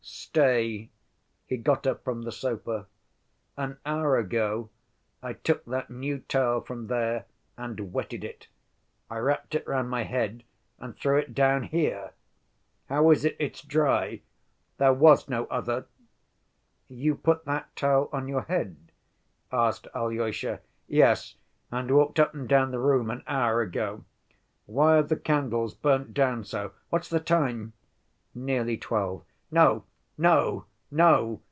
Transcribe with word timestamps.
"Stay"—he 0.03 1.57
got 1.57 1.85
up 1.85 2.03
from 2.05 2.21
the 2.23 2.31
sofa—"an 2.31 3.77
hour 3.85 4.17
ago 4.17 4.69
I 5.21 5.33
took 5.33 5.63
that 5.65 5.89
new 5.91 6.19
towel 6.19 6.61
from 6.61 6.87
there 6.87 7.25
and 7.57 7.91
wetted 7.93 8.23
it. 8.23 8.47
I 9.11 9.17
wrapped 9.17 9.53
it 9.55 9.67
round 9.67 9.89
my 9.91 10.03
head 10.03 10.43
and 10.79 10.95
threw 10.95 11.17
it 11.17 11.33
down 11.35 11.63
here... 11.63 12.13
How 12.89 13.11
is 13.11 13.25
it 13.25 13.35
it's 13.39 13.61
dry? 13.61 14.21
There 14.77 14.93
was 14.93 15.27
no 15.29 15.45
other." 15.47 15.85
"You 16.87 17.15
put 17.15 17.43
that 17.45 17.75
towel 17.75 18.09
on 18.13 18.27
your 18.29 18.43
head?" 18.43 18.77
asked 19.51 19.87
Alyosha. 19.93 20.61
"Yes, 20.87 21.35
and 21.71 21.91
walked 21.91 22.19
up 22.21 22.33
and 22.33 22.47
down 22.49 22.71
the 22.71 22.79
room 22.79 23.09
an 23.11 23.21
hour 23.27 23.61
ago... 23.61 24.05
Why 24.65 24.95
have 24.95 25.09
the 25.09 25.17
candles 25.17 25.73
burnt 25.75 26.13
down 26.15 26.45
so? 26.45 26.71
What's 26.89 27.09
the 27.09 27.19
time?" 27.19 27.73
"Nearly 28.33 28.77
twelve." 28.77 29.25
"No, 29.51 29.83
no, 30.17 30.65
no!" 30.91 31.39